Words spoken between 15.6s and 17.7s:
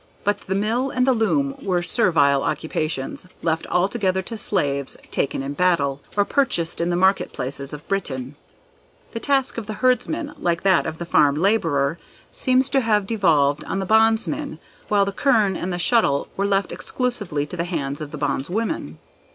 the shuttle were left exclusively in the